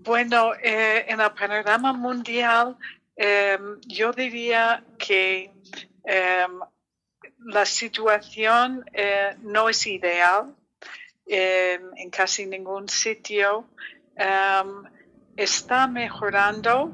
[0.00, 2.76] Bueno, eh, en el panorama mundial,
[3.16, 5.50] em, yo diría que
[6.04, 6.60] em,
[7.46, 10.54] la situación eh, no es ideal
[11.26, 13.68] em, en casi ningún sitio.
[15.36, 16.92] está mejorando,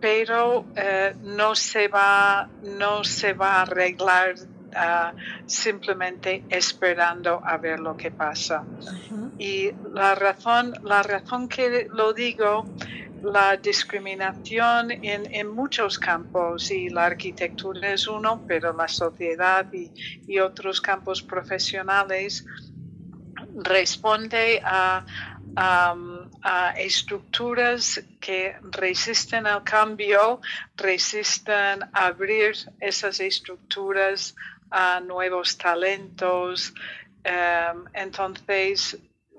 [0.00, 4.34] pero eh, no se va, no se va a arreglar
[4.74, 5.16] uh,
[5.46, 8.64] simplemente esperando a ver lo que pasa.
[9.38, 12.64] Y la razón, la razón que lo digo,
[13.22, 19.90] la discriminación en, en, muchos campos, y la arquitectura es uno, pero la sociedad y,
[20.26, 22.44] y otros campos profesionales
[23.54, 25.04] responde a,
[25.56, 25.94] a,
[26.42, 30.40] a, estructuras que resisten al cambio,
[30.76, 34.34] resisten abrir esas estructuras
[34.70, 36.72] a nuevos talentos.
[37.24, 38.98] Em, entonces,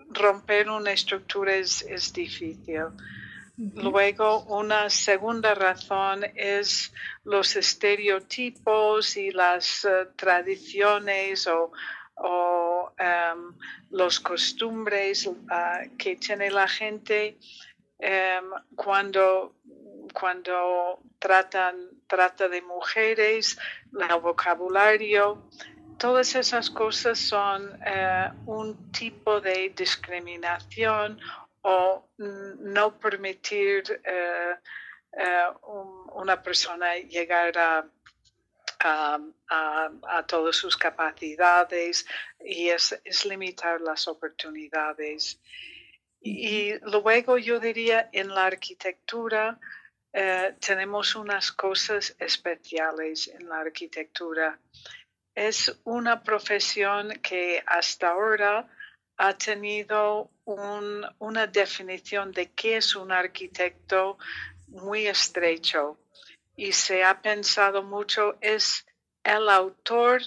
[0.10, 2.86] romper una estructura es, difícil.
[3.58, 6.92] Luego, una segunda razón es
[7.24, 11.72] los estereotipos y las eh, tradiciones o,
[12.18, 13.56] um,
[13.92, 17.38] los costumbres uh, que tiene la gente
[18.00, 19.56] um, cuando,
[20.14, 23.58] cuando tratan, trata de mujeres,
[23.94, 25.50] el vocabulario,
[25.98, 31.20] todas esas cosas son eh, un tipo de discriminación
[31.62, 34.56] o no permitir eh,
[35.14, 35.46] eh,
[36.14, 37.86] una persona llegar a,
[38.84, 42.06] a, todas sus capacidades
[42.44, 45.40] y es, es limitar las oportunidades.
[46.22, 49.60] Y luego yo diría en la arquitectura,
[50.14, 54.60] eh, tenemos unas cosas especiales en la arquitectura.
[55.36, 58.70] Es una profesión que hasta ahora
[59.18, 64.18] ha tenido una definición de qué es un arquitecto
[64.68, 66.00] muy estrecho
[66.56, 68.86] y se ha pensado mucho es
[69.24, 70.22] el autor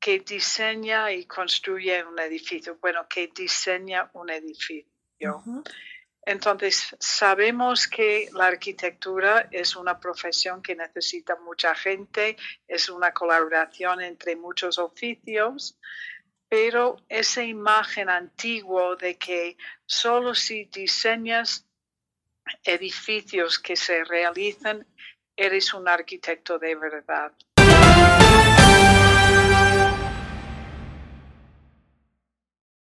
[0.00, 4.90] que diseña y construye un edificio, bueno, que diseña un edificio.
[6.24, 12.36] Entonces, sabemos que la arquitectura es una profesión que necesita mucha gente,
[12.66, 15.78] es una colaboración entre muchos oficios,
[16.48, 19.56] pero esa imagen antigua de que
[19.86, 21.66] solo si diseñas
[22.64, 24.86] edificios que se realizan,
[25.42, 27.32] eres un arquitecto de verdad.